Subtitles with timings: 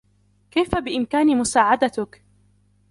[0.51, 2.21] كيف بإمكاني مساعدتك؟